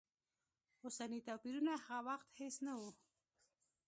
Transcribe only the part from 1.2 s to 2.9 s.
توپیرونه هغه وخت هېڅ نه و.